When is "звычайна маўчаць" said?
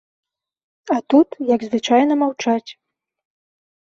1.67-2.71